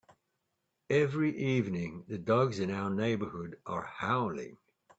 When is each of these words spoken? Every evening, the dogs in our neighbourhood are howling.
Every 0.89 1.37
evening, 1.37 2.05
the 2.07 2.17
dogs 2.17 2.57
in 2.57 2.71
our 2.71 2.89
neighbourhood 2.89 3.57
are 3.67 3.83
howling. 3.83 4.57